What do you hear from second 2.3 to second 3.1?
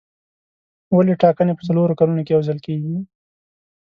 یو ځل کېږي.